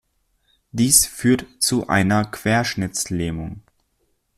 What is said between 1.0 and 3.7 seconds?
führt zu einer Querschnittlähmung.